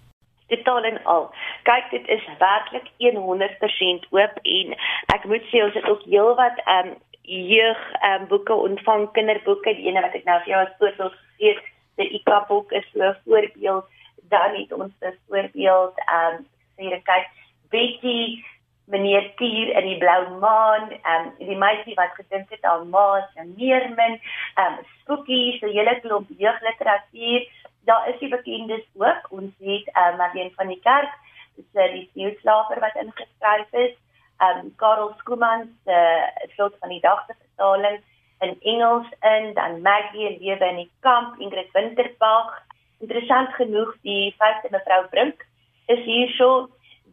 totaal 0.57 0.85
en 0.85 1.05
al. 1.05 1.31
Kyk, 1.63 1.91
dit 1.91 2.09
is 2.09 2.25
werklik 2.39 2.89
100% 2.99 4.07
oop 4.11 4.39
en 4.43 4.77
ek 5.15 5.25
moet 5.31 5.49
sê 5.51 5.65
ons 5.65 5.79
het 5.79 5.89
ook 5.89 6.05
heelwat 6.11 6.61
ehm 6.67 6.93
um, 6.93 7.01
jeug 7.33 7.83
ehm 8.03 8.23
um, 8.23 8.29
boeke 8.29 8.55
ontvang, 8.69 9.09
kinderboeke, 9.17 9.77
die 9.79 9.89
ene 9.89 10.03
wat 10.05 10.17
ek 10.19 10.27
nou 10.29 10.39
vir 10.45 10.53
jou 10.53 10.63
as 10.65 10.79
voorbeeld 10.81 11.19
gegee 11.19 11.55
het, 11.55 11.69
die 12.01 12.09
IKA 12.19 12.41
boek 12.49 12.73
is 12.73 12.89
'n 12.95 13.15
voorbeeld. 13.25 13.85
Dan 14.33 14.57
het 14.57 14.73
ons 14.73 14.93
'n 15.01 15.19
voorbeeld 15.29 15.95
ehm 16.07 16.35
um, 16.39 16.47
sê 16.77 17.03
kyk, 17.11 17.27
Betty 17.71 18.45
meneer 18.85 19.35
Tier 19.37 19.69
in 19.79 19.87
die 19.87 19.99
blou 19.99 20.39
maan, 20.45 20.91
ehm 20.91 21.27
um, 21.27 21.47
die 21.47 21.57
meisie 21.57 21.95
wat 21.95 22.15
gedink 22.19 22.51
het 22.51 22.65
aan 22.65 22.89
Maas 22.89 23.29
en 23.35 23.55
Meermin, 23.57 24.21
ehm 24.55 24.73
um, 24.73 24.79
spooky, 25.01 25.59
so 25.59 25.67
hele 25.67 26.01
klomp 26.01 26.29
jeugliteratuur 26.45 27.43
daar 27.85 28.09
is 28.09 28.19
die 28.19 28.29
bekendes 28.29 28.85
ook. 28.95 29.31
Ons 29.31 29.53
het 29.59 29.91
ehm 29.93 30.11
um, 30.11 30.17
Marlene 30.17 30.51
van 30.55 30.67
die 30.67 30.81
Kerk, 30.81 31.13
dis 31.55 31.67
uh, 31.73 31.93
die 31.93 32.09
sneeuslaper 32.13 32.81
wat 32.81 32.95
ingeskryf 32.95 33.73
is. 33.73 33.95
Ehm 34.39 34.59
um, 34.59 34.75
Karel 34.77 35.15
Skooman 35.19 35.69
se 35.85 35.99
uh, 35.99 36.51
slot 36.55 36.77
van 36.81 36.89
die 36.89 37.01
dag 37.01 37.25
se 37.27 37.35
vertaling 37.39 38.01
in 38.41 38.57
Engels 38.61 39.07
in, 39.21 39.55
dan 39.55 39.83
Maggie 39.83 40.39
lewe 40.39 40.69
in 40.69 40.77
die 40.77 40.91
kamp 41.01 41.41
Ingrid 41.41 41.71
Winterbag. 41.73 42.63
Interessant 43.03 43.51
genoeg 43.59 43.95
die 44.07 44.35
vyfde 44.39 44.71
mevrou 44.71 45.03
Brink 45.11 45.43
is 45.91 46.03
hierso 46.07 46.69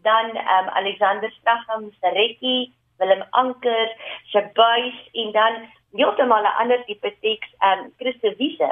dan 0.06 0.36
ehm 0.36 0.68
um, 0.68 0.70
Alexander 0.82 1.32
Stracham 1.40 1.90
se 2.00 2.12
Rekkie, 2.16 2.72
Willem 3.00 3.24
Anker 3.32 3.90
se 4.32 4.44
buis 4.54 5.00
en 5.14 5.32
dan 5.32 5.58
heeltemal 5.98 6.46
'n 6.46 6.58
ander 6.62 6.86
tipe 6.86 7.12
teks 7.26 7.50
ehm 7.60 7.80
um, 7.80 7.92
Christe 7.98 8.36
Wiese 8.38 8.72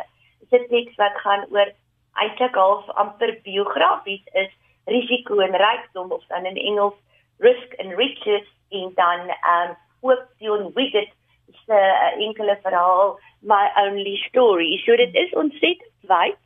se 0.50 0.59
teks 0.69 0.95
wat 1.01 1.17
gaan 1.24 1.45
oor 1.50 1.74
eintlik 2.21 2.55
half 2.55 2.89
amper 3.03 3.33
biografies 3.43 4.24
is 4.33 4.53
risiko 4.86 5.39
en 5.39 5.57
rykdom 5.65 6.12
of 6.12 6.24
dan 6.27 6.45
in 6.45 6.57
Engels 6.57 6.97
risk 7.39 7.74
and 7.79 7.97
riches. 7.97 8.47
En 8.69 8.91
dan 8.95 9.19
um 9.53 9.75
ook 10.01 10.25
Dion 10.38 10.71
Wiggett 10.74 11.13
se 11.65 11.74
uh, 11.74 12.25
enkele 12.25 12.59
verhaal 12.62 13.19
my 13.39 13.71
only 13.75 14.15
story. 14.15 14.77
So 14.86 14.95
dit 14.95 15.15
is 15.15 15.33
ontsettend 15.33 15.91
wyd 16.08 16.38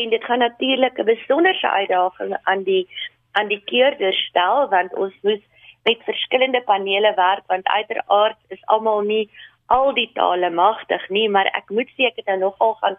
en 0.00 0.10
dit 0.10 0.24
gaan 0.24 0.38
natuurlik 0.38 0.98
'n 0.98 1.10
besonderse 1.12 1.68
uitdaging 1.68 2.36
aan 2.42 2.62
die 2.62 2.88
aan 3.32 3.48
die 3.48 3.62
keerders 3.64 4.20
stel 4.28 4.68
want 4.68 4.94
ons 4.94 5.14
moet 5.22 5.42
met 5.84 6.02
verskillende 6.04 6.62
panele 6.62 7.12
werk 7.14 7.44
want 7.46 7.66
uiteraard 7.66 8.36
is 8.48 8.66
almal 8.66 9.00
nie 9.00 9.30
al 9.66 9.92
die 9.94 10.10
tale 10.14 10.50
magtig 10.50 11.08
nie 11.08 11.28
maar 11.28 11.46
ek 11.46 11.70
moet 11.70 11.90
sê 11.96 12.10
ek 12.10 12.16
het 12.16 12.26
nou 12.26 12.38
nogal 12.38 12.74
gaan 12.74 12.96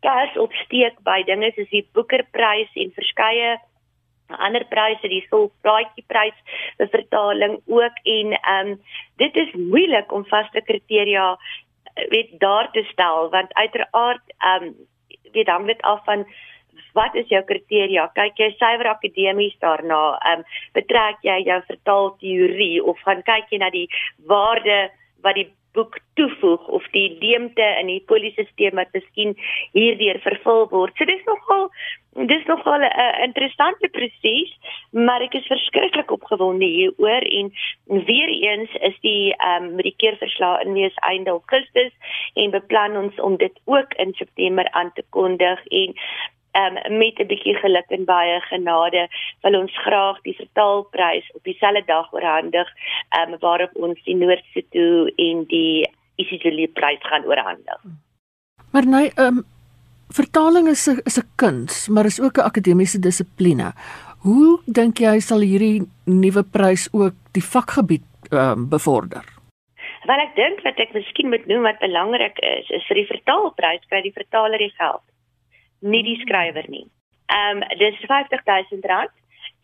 kers 0.00 0.36
opsteek 0.36 0.98
by 1.06 1.22
dinge 1.22 1.52
soos 1.54 1.70
die 1.70 1.88
Boekerprys 1.92 2.70
en 2.74 2.92
verskeie 2.98 3.56
ander 4.28 4.64
pryse, 4.70 5.08
die 5.08 5.24
Solpraatjie 5.28 6.04
prys 6.08 6.36
vir 6.78 6.90
vertaling 6.92 7.58
ook 7.66 8.00
en 8.16 8.32
ehm 8.38 8.72
um, 8.72 8.80
dit 9.22 9.36
is 9.36 9.52
moeilik 9.54 10.12
om 10.12 10.26
vaste 10.26 10.60
kriteria 10.60 11.34
weet 12.10 12.32
daar 12.40 12.70
te 12.72 12.82
stel 12.92 13.30
want 13.30 13.54
uiteraard 13.54 14.34
ehm 14.38 14.68
um, 14.68 14.74
weet 15.34 15.50
hang 15.52 15.66
dit 15.66 15.82
af 15.82 16.04
van 16.08 16.24
wat 16.94 17.14
is 17.18 17.28
jou 17.28 17.42
kriteria? 17.46 18.06
Kyk 18.14 18.38
jy 18.38 18.50
suiwer 18.58 18.92
akademies 18.92 19.56
daarna, 19.62 20.02
ehm 20.22 20.42
um, 20.42 20.46
betrek 20.74 21.22
jy 21.26 21.40
jou 21.46 21.60
vertaalteorie 21.68 22.82
of 22.82 23.00
gaan 23.06 23.22
kyk 23.26 23.50
jy 23.50 23.58
na 23.62 23.70
die 23.74 23.88
waarde 24.30 24.90
wat 25.22 25.38
die 25.38 25.50
boek 25.74 25.98
toevoeg 26.18 26.66
of 26.78 26.86
die 26.94 27.08
leemte 27.20 27.66
in 27.80 27.90
die 27.90 28.02
polisiesisteem 28.06 28.78
wat 28.78 28.94
miskien 28.96 29.34
hierdeur 29.74 30.20
vervul 30.22 30.68
word. 30.70 30.96
So 30.98 31.08
dis 31.10 31.24
nogal 31.26 31.70
dis 32.14 32.44
nogal 32.46 32.80
'n 32.80 33.22
interessante 33.22 33.88
proses, 33.88 34.50
maar 34.90 35.20
ek 35.20 35.34
is 35.34 35.46
verskriklik 35.46 36.10
opgewonde 36.10 36.64
hieroor 36.64 37.22
en 37.38 37.52
weer 37.86 38.28
eens 38.28 38.70
is 38.80 38.94
die 39.00 39.34
ehm 39.34 39.64
um, 39.64 39.74
met 39.74 39.84
die 39.84 39.96
keerverslag 39.96 40.62
in 40.62 40.72
wees 40.72 40.94
einde 40.94 41.30
Augustus 41.30 41.92
en 42.34 42.50
beplan 42.50 42.96
ons 42.96 43.20
om 43.20 43.36
dit 43.36 43.60
ook 43.64 43.94
in 43.94 44.12
September 44.14 44.70
aan 44.70 44.92
te 44.94 45.04
kondig 45.10 45.66
en 45.66 45.94
um, 46.60 46.98
met 46.98 47.18
'n 47.18 47.26
bietjie 47.26 47.54
geluk 47.54 47.88
en 47.88 48.04
baie 48.04 48.40
genade 48.40 49.08
wil 49.42 49.60
ons 49.60 49.78
graag 49.86 50.20
die 50.22 50.36
vertaalprys 50.36 51.30
op 51.34 51.42
dieselfde 51.44 51.82
dag 51.86 52.12
oorhandig 52.12 52.68
um, 53.18 53.38
waarop 53.38 53.70
ons 53.74 54.02
die 54.04 54.16
Noord-Sotho 54.16 55.06
en 55.16 55.44
die 55.44 55.90
isiZulu 56.16 56.66
prys 56.66 57.02
gaan 57.02 57.24
oorhandig. 57.24 57.80
Maar 58.72 58.86
nee, 58.86 59.10
um, 59.18 59.44
vertaling 60.08 60.68
is 60.68 60.88
'n 60.88 61.00
is 61.04 61.18
'n 61.18 61.28
kuns, 61.36 61.88
maar 61.88 62.04
is 62.04 62.20
ook 62.20 62.36
'n 62.38 62.48
akademiese 62.50 62.98
dissipline. 62.98 63.72
Hoe 64.18 64.60
dink 64.66 64.98
jy 64.98 65.20
sal 65.20 65.40
hierdie 65.40 65.82
nuwe 66.04 66.42
prys 66.42 66.88
ook 66.92 67.14
die 67.32 67.44
vakgebied 67.44 68.06
um, 68.30 68.68
bevorder? 68.68 69.24
Wel 70.04 70.18
ek 70.18 70.34
dink 70.36 70.60
wat 70.62 70.78
ek 70.78 70.92
miskien 70.92 71.28
moet 71.28 71.46
noem 71.46 71.62
wat 71.62 71.78
belangrik 71.78 72.38
is, 72.38 72.70
is 72.70 72.86
vir 72.86 72.94
die 72.94 73.06
vertaalprys 73.06 73.84
kry 73.88 74.02
die 74.02 74.12
vertaler 74.12 74.58
die 74.58 74.74
geld 74.76 75.02
nie 75.84 76.02
die 76.06 76.18
skrywer 76.24 76.66
nie. 76.72 76.86
Ehm 77.32 77.62
um, 77.62 77.68
dis 77.78 78.00
R50000 78.06 79.12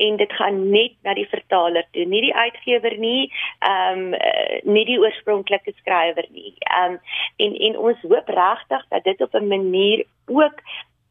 en 0.00 0.16
dit 0.16 0.32
gaan 0.32 0.70
net 0.70 0.92
na 1.04 1.14
die 1.14 1.28
vertaler 1.28 1.84
toe, 1.92 2.04
nie 2.08 2.22
die 2.24 2.34
uitgewer 2.34 2.96
nie, 2.98 3.32
ehm 3.68 4.14
um, 4.14 4.74
nie 4.74 4.84
die 4.88 5.00
oorspronklike 5.00 5.74
skrywer 5.80 6.28
nie. 6.36 6.54
Ehm 6.68 6.96
um, 6.96 7.00
en 7.44 7.58
en 7.68 7.82
ons 7.88 8.06
hoop 8.08 8.32
regtig 8.36 8.86
dat 8.94 9.04
dit 9.04 9.20
op 9.26 9.34
'n 9.34 9.48
manier 9.48 10.04
ook 10.26 10.62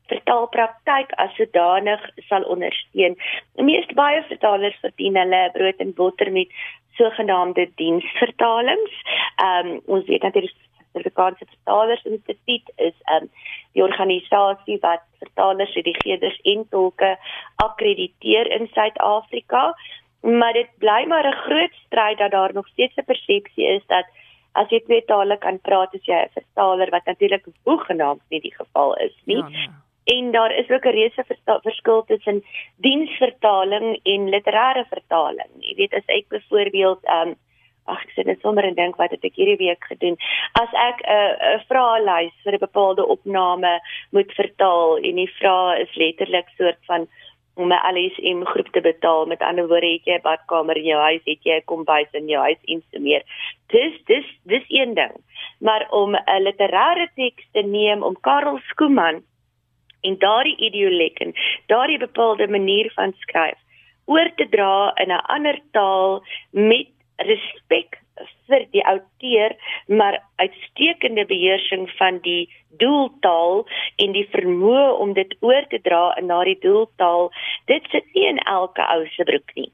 vertaalpraktyk 0.09 1.11
as 1.21 1.35
sodanig 1.37 2.01
sal 2.29 2.43
ondersteun. 2.43 3.17
Die 3.55 3.65
meeste 3.65 3.93
baie 3.93 4.23
vertalers 4.23 4.79
verdien 4.81 5.17
hulle 5.17 5.49
brood 5.53 5.77
en 5.77 5.93
botter 5.93 6.31
met 6.31 6.49
sogenaamde 6.97 7.69
diensvertalings. 7.75 8.95
Ehm 9.35 9.67
um, 9.67 9.81
ons 9.85 10.05
weet 10.05 10.21
natuurlik 10.21 10.68
Suid-Afrikaanse 10.99 11.45
Vertalers 11.45 12.03
Instituut 12.03 12.71
is 12.77 12.93
um 13.15 13.29
die 13.73 13.83
organisasie 13.83 14.77
wat 14.81 15.01
vertalers, 15.19 15.73
redigeerders 15.73 16.39
en 16.43 16.65
tolke 16.69 17.17
akkrediteer 17.55 18.51
in 18.59 18.67
Suid-Afrika. 18.73 19.73
Maar 20.21 20.53
dit 20.53 20.69
bly 20.77 21.05
maar 21.07 21.27
'n 21.27 21.41
groot 21.45 21.73
stryd 21.85 22.17
dat 22.17 22.31
daar 22.31 22.53
nog 22.53 22.67
steeds 22.67 22.95
'n 22.95 23.05
persepsie 23.05 23.67
is 23.67 23.83
dat 23.87 24.05
as 24.53 24.69
jy 24.69 24.79
twee 24.79 25.05
tale 25.05 25.37
kan 25.37 25.59
praat, 25.59 25.93
is 25.93 26.05
jy 26.05 26.15
'n 26.15 26.33
vertaler 26.33 26.89
wat 26.89 27.05
natuurlik 27.05 27.45
hoegenaamd 27.63 28.21
nie 28.29 28.41
die 28.41 28.55
geval 28.55 28.95
is 28.95 29.15
nie. 29.25 29.37
Ja, 29.37 29.47
nee. 29.47 29.69
En 30.09 30.31
daar 30.31 30.51
is 30.51 30.69
ook 30.69 30.85
'n 30.85 30.97
reuse 30.97 31.23
verskil 31.61 32.03
tussen 32.03 32.43
diensvertaling 32.75 33.99
en 34.03 34.29
literêre 34.29 34.85
vertaling. 34.89 35.51
Jy 35.59 35.75
weet 35.75 35.93
as 35.93 36.05
ek 36.05 36.27
byvoorbeeld 36.27 36.99
um 37.05 37.35
ag 37.89 38.03
ek 38.05 38.11
sê 38.15 38.25
net 38.25 38.41
sommer 38.41 38.65
en 38.67 38.75
dink 38.77 38.97
wat 39.01 39.11
het 39.11 39.23
ek 39.25 39.39
hierdie 39.39 39.59
week 39.59 39.83
gedoen? 39.91 40.17
As 40.61 40.71
ek 40.73 41.01
'n 41.03 41.09
uh, 41.17 41.55
'n 41.55 41.65
vraelys 41.69 42.35
vir 42.43 42.53
'n 42.53 42.65
bepaalde 42.67 43.05
opname 43.15 43.79
moet 44.11 44.31
vertaal 44.41 44.97
en 44.97 45.15
die 45.15 45.31
vrae 45.39 45.81
is 45.83 45.95
letterlik 45.95 46.47
soort 46.57 46.81
van 46.87 47.07
om 47.61 47.71
'n 47.71 47.85
LSM 47.95 48.43
groep 48.51 48.69
te 48.71 48.81
betaal 48.81 49.25
met 49.25 49.41
ander 49.41 49.67
woorde 49.67 49.91
het 49.95 50.05
jy 50.05 50.15
'n 50.17 50.27
badkamer 50.29 50.77
in 50.77 50.89
jou 50.91 51.01
huis 51.01 51.23
het 51.25 51.43
jy 51.43 51.55
'n 51.55 51.69
kombuis 51.71 52.11
in 52.11 52.27
jou 52.27 52.41
huis 52.41 52.61
en 52.65 52.83
so 52.91 52.99
meer. 52.99 53.23
Dis 53.67 53.95
dis 54.05 54.27
dis 54.43 54.65
een 54.67 54.93
ding. 54.93 55.15
Maar 55.59 55.87
om 55.89 56.15
'n 56.15 56.43
literêre 56.47 57.07
teks 57.15 57.45
te 57.51 57.61
neem 57.61 58.03
om 58.03 58.21
Karel 58.21 58.59
Skooman 58.69 59.23
en 60.01 60.17
daardie 60.17 60.57
idiolek 60.57 61.19
en 61.19 61.33
daardie 61.65 61.99
bepaalde 61.99 62.47
manier 62.47 62.91
van 62.95 63.13
skryf 63.19 63.59
oor 64.05 64.31
te 64.35 64.47
dra 64.49 64.91
in 64.95 65.11
'n 65.11 65.25
ander 65.35 65.59
taal 65.71 66.23
met 66.51 66.87
respek 67.27 67.99
vir 68.49 68.65
die 68.73 68.83
outeur 68.91 69.55
maar 69.87 70.19
uitstekende 70.41 71.25
beheersing 71.25 71.87
van 71.97 72.19
die 72.25 72.49
doeltaal 72.81 73.65
en 74.03 74.15
die 74.15 74.27
vermoë 74.33 74.87
om 75.03 75.13
dit 75.17 75.35
oor 75.45 75.67
te 75.73 75.81
dra 75.85 76.03
in 76.21 76.31
daardie 76.31 76.59
doeltaal 76.63 77.29
dit 77.71 77.91
sit 77.93 78.07
nie 78.15 78.27
in 78.33 78.41
elke 78.45 78.85
ou 78.95 79.03
se 79.15 79.27
broek 79.31 79.53
nie. 79.55 79.69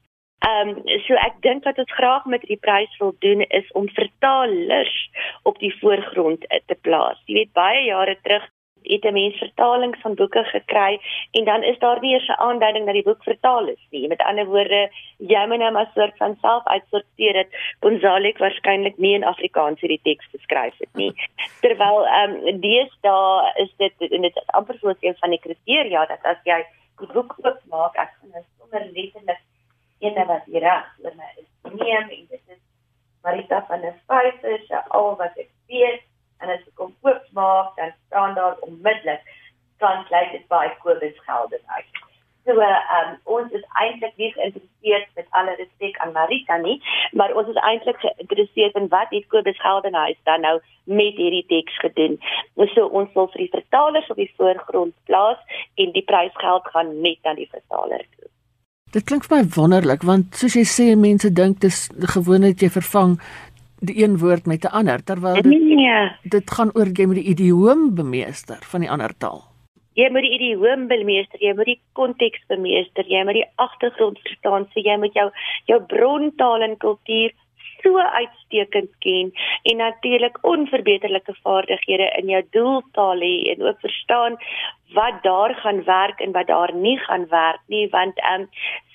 Ehm 0.46 0.74
um, 0.74 0.82
so 1.06 1.16
ek 1.26 1.40
dink 1.46 1.64
wat 1.64 1.78
ons 1.82 1.96
graag 1.98 2.26
met 2.32 2.44
die 2.50 2.60
prys 2.60 2.92
wil 3.00 3.14
doen 3.24 3.42
is 3.60 3.70
om 3.80 3.88
vertalers 3.98 4.96
op 5.48 5.58
die 5.58 5.72
voorgrond 5.80 6.44
te 6.66 6.76
plaas. 6.86 7.18
Jy 7.26 7.40
weet 7.40 7.56
baie 7.56 7.86
jare 7.88 8.18
terug 8.22 8.44
het 8.82 9.04
'n 9.04 9.12
mens 9.12 9.36
vertalings 9.38 10.00
van 10.00 10.14
boeke 10.14 10.44
gekry 10.44 11.00
en 11.30 11.44
dan 11.44 11.62
is 11.62 11.78
daar 11.78 12.00
nie 12.00 12.12
eers 12.12 12.28
'n 12.28 12.40
aanduiding 12.40 12.84
dat 12.84 12.94
die 12.94 13.02
boek 13.02 13.22
vertaal 13.22 13.66
is 13.68 13.86
nie. 13.90 14.08
Met 14.08 14.22
ander 14.22 14.46
woorde, 14.46 14.90
jy 15.16 15.46
moet 15.46 15.58
nou 15.58 15.72
maar 15.72 15.90
soort 15.94 16.16
van 16.16 16.36
self 16.40 16.64
uitsorteer 16.64 17.32
dat 17.32 17.46
Gonzalek 17.80 18.38
waarskynlik 18.38 18.98
nie 18.98 19.14
in 19.14 19.24
Afrikaans 19.24 19.80
hierdie 19.80 20.00
teks 20.02 20.26
geskryf 20.30 20.74
het 20.78 20.94
nie. 20.94 21.12
Terwyl 21.64 22.06
ehm 22.06 22.46
um, 22.46 22.60
deesdae 22.60 23.52
is 23.54 23.72
dit 23.76 24.10
en 24.10 24.20
dit 24.20 24.36
is 24.36 24.46
amper 24.46 24.78
soos 24.78 24.96
een 25.00 25.16
van 25.18 25.30
die 25.30 25.40
kriteria 25.40 26.06
dat 26.06 26.22
as 26.22 26.40
jy 26.44 26.64
boek 27.12 27.34
oopmaak, 27.42 27.96
ek 27.96 28.12
gaan 28.20 28.30
nou 28.32 28.44
sommer 28.58 28.90
letterlik 28.92 29.40
een 29.98 30.26
wat 30.26 30.44
hier 30.44 30.60
reg 30.60 30.86
oor 31.02 31.14
my 31.16 31.28
is 31.36 31.72
neem 31.72 32.08
en 32.08 32.26
dit 32.28 32.40
is 32.46 32.60
Marita 33.22 33.64
van 33.68 33.80
der 33.80 33.94
Vyver 34.06 34.60
se 34.66 34.82
al 34.88 35.16
wat 35.16 35.36
ek 35.36 35.48
weet 35.66 36.02
en 36.40 36.52
as 36.54 36.64
ek 36.66 36.80
oopmaak, 36.80 37.76
dan 37.76 37.92
staan 38.06 38.34
daar 38.34 38.56
onmiddellik 38.68 39.22
translated 39.78 40.48
by 40.48 40.66
Kobus 40.82 41.16
Geldenhuys. 41.26 41.90
So 42.46 42.54
um, 42.62 43.08
ons 43.24 43.50
is 43.58 43.64
eintlik 43.82 44.14
nie 44.22 44.28
geïnteresseerd 44.36 45.08
met 45.18 45.26
alle 45.38 45.56
respek 45.58 45.96
aan 45.98 46.12
Marita 46.14 46.56
nie, 46.62 46.76
maar 47.18 47.34
ons 47.34 47.48
is 47.50 47.58
eintlik 47.68 47.98
geïnteresseerd 48.04 48.78
in 48.78 48.86
wat 48.92 49.10
het 49.10 49.26
Kobus 49.32 49.58
Geldenhuys 49.64 50.20
dan 50.30 50.46
nou 50.46 50.54
met 50.84 51.18
hierdie 51.18 51.42
teks 51.50 51.80
gedoen. 51.82 52.14
So 52.74 52.86
ons 52.86 53.10
wil 53.18 53.26
vir 53.34 53.46
die 53.46 53.50
vertalers 53.56 54.10
op 54.14 54.22
die 54.22 54.30
voorgrond 54.38 54.94
plaas 55.10 55.58
en 55.74 55.90
die 55.98 56.06
prysgeld 56.06 56.70
gaan 56.70 56.94
net 57.02 57.18
aan 57.26 57.42
die 57.42 57.50
vertaler 57.50 58.06
toe. 58.14 58.30
Dit 58.94 59.10
klink 59.10 59.26
vir 59.26 59.40
my 59.40 59.50
wonderlik 59.56 60.06
want 60.06 60.38
soos 60.38 60.54
jy 60.54 60.62
sê 60.70 60.92
mense 60.94 61.32
dink 61.34 61.58
dis 61.66 61.88
gewoon 62.14 62.46
dat 62.46 62.62
jy 62.62 62.70
vervang 62.78 63.18
die 63.80 64.02
een 64.02 64.18
woord 64.18 64.46
met 64.46 64.64
'n 64.64 64.72
ander 64.72 65.04
terwyl 65.04 65.34
dit 65.34 65.46
nee. 65.46 66.10
dit 66.22 66.50
gaan 66.50 66.70
oor 66.74 66.86
jy 66.86 67.06
moet 67.06 67.20
die 67.20 67.30
idioom 67.34 67.94
bemeester 67.94 68.58
van 68.60 68.80
die 68.80 68.90
ander 68.90 69.12
taal 69.18 69.44
jy 69.96 70.10
moet 70.12 70.26
die 70.26 70.34
idioom 70.36 70.86
bemeester, 70.90 71.40
jy 71.40 71.54
moet 71.56 71.70
die 71.70 71.80
konteks 71.96 72.42
bemeester, 72.52 73.06
jy 73.08 73.22
moet 73.24 73.38
die 73.38 73.48
agtergrond 73.62 74.20
verstaan, 74.26 74.68
so 74.72 74.84
jy 74.84 74.96
moet 75.00 75.16
jou 75.16 75.30
jou 75.70 75.80
brontaal 75.92 76.62
en 76.62 76.76
kultuur 76.76 77.32
so 77.82 77.98
uitstekend 77.98 78.90
ken 79.04 79.32
en 79.62 79.76
natuurlik 79.76 80.38
onverbeterlike 80.42 81.34
vaardighede 81.42 82.08
in 82.20 82.32
jou 82.34 82.42
doeltaal 82.50 83.24
hê 83.26 83.34
en 83.52 83.66
ook 83.68 83.80
verstaan 83.80 84.36
wat 84.94 85.22
daar 85.22 85.54
gaan 85.54 85.84
werk 85.84 86.20
en 86.20 86.32
wat 86.32 86.46
daar 86.46 86.74
nie 86.74 86.98
gaan 86.98 87.26
werk 87.28 87.62
nie 87.66 87.88
want 87.96 88.20
ehm 88.20 88.40
um, 88.40 88.48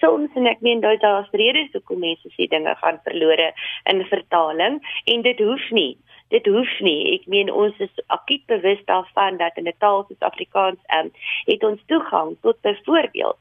soms 0.03 0.29
en 0.35 0.47
ek 0.53 0.61
meen 0.61 0.79
daar 0.81 1.21
is 1.23 1.35
redes 1.43 1.73
hoekom 1.73 1.99
mense 1.99 2.33
sê 2.37 2.47
dinge 2.47 2.75
gaan 2.83 2.99
verlore 3.03 3.51
in 3.83 4.05
vertaling 4.13 4.79
en 5.05 5.21
dit 5.21 5.39
hoef 5.39 5.69
nie 5.71 5.97
dit 6.31 6.45
hoef 6.47 6.79
nie. 6.79 7.17
Ek 7.17 7.27
meen 7.31 7.51
ons 7.51 7.77
is 7.83 8.03
akkiet 8.15 8.45
bewus 8.51 8.79
daarvan 8.89 9.37
dat 9.37 9.57
in 9.59 9.67
'n 9.67 9.79
taal 9.83 10.05
soos 10.07 10.27
Afrikaans 10.31 10.79
ehm 10.87 11.05
um, 11.05 11.13
het 11.51 11.63
ons 11.63 11.81
toegang 11.91 12.37
tot 12.41 12.61
byvoorbeeld 12.61 13.39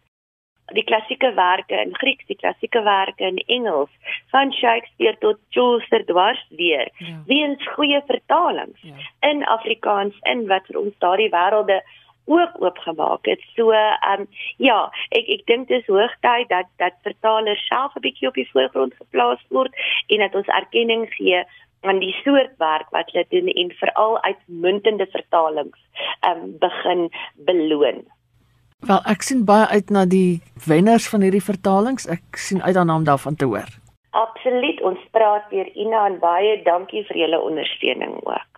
die 0.77 0.85
klassieke 0.85 1.33
werke 1.35 1.79
in 1.81 1.95
Grieks, 1.97 2.27
die 2.27 2.37
klassieke 2.37 2.83
werke 2.83 3.25
in 3.27 3.39
Engels, 3.47 3.91
van 4.31 4.53
Shakespeare 4.53 5.17
tot 5.19 5.39
Chaucer 5.51 6.05
dwars 6.07 6.43
deur. 6.49 6.91
Ja. 6.99 7.17
Weens 7.27 7.69
goeie 7.75 8.03
vertalings 8.07 8.81
ja. 8.83 8.95
in 9.31 9.45
Afrikaans 9.45 10.15
in 10.23 10.47
wat 10.49 10.67
vir 10.71 10.81
ons 10.81 10.95
daardie 10.99 11.31
wêrelde 11.33 11.81
ook 12.31 12.61
oopgemaak 12.63 13.27
het. 13.27 13.43
So 13.57 13.71
ehm 13.71 14.21
um, 14.21 14.27
ja, 14.57 14.91
ek 15.09 15.27
ek 15.37 15.47
dink 15.47 15.69
dis 15.69 15.87
hoogtyd 15.87 16.49
dat 16.49 16.69
dat 16.83 16.95
vertalers 17.03 17.67
self 17.67 17.97
'n 17.97 18.05
bietjie 18.07 18.29
op 18.29 18.39
die 18.39 18.51
voorgrond 18.53 18.95
geplaas 18.95 19.43
word 19.49 19.75
en 20.07 20.19
dat 20.19 20.35
ons 20.35 20.47
erkenning 20.61 21.09
gee 21.15 21.45
aan 21.81 21.99
die 21.99 22.15
soort 22.23 22.55
werk 22.59 22.91
wat 22.91 23.11
hulle 23.11 23.27
doen 23.29 23.49
en 23.49 23.71
veral 23.83 24.23
uitmuntende 24.23 25.07
vertalings 25.07 25.79
ehm 26.21 26.43
um, 26.43 26.59
begin 26.59 27.11
beloon. 27.35 28.05
Wel 28.89 29.03
ek 29.05 29.23
sien 29.23 29.45
baie 29.45 29.67
uit 29.67 29.91
na 29.91 30.07
die 30.09 30.41
wenners 30.67 31.09
van 31.09 31.21
hierdie 31.21 31.45
vertalings. 31.45 32.07
Ek 32.09 32.37
sien 32.37 32.63
uit 32.63 32.75
daarna 32.75 32.97
om 32.97 33.05
daarvan 33.05 33.37
te 33.37 33.45
hoor. 33.45 33.69
Absoluut. 34.11 34.81
Ons 34.83 35.03
praat 35.15 35.51
weer 35.51 35.69
Ina 35.77 36.07
en 36.07 36.19
baie 36.23 36.63
dankie 36.65 37.05
vir 37.09 37.17
julle 37.25 37.41
ondersteuning 37.41 38.17
ook. 38.25 38.49